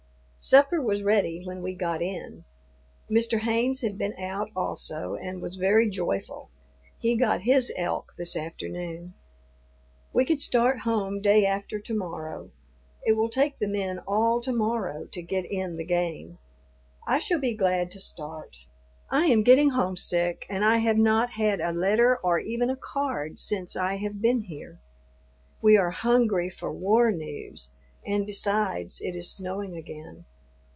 [0.43, 2.45] Supper was ready when we got in.
[3.11, 3.41] Mr.
[3.41, 6.49] Haynes had been out also and was very joyful;
[6.97, 9.13] he got his elk this afternoon.
[10.11, 12.49] We can start home day after to morrow.
[13.05, 16.39] It will take the men all to morrow to get in the game.
[17.07, 18.55] I shall be glad to start.
[19.11, 23.37] I am getting homesick, and I have not had a letter or even a card
[23.37, 24.79] since I have been here.
[25.61, 27.73] We are hungry for war news,
[28.03, 30.25] and besides, it is snowing again.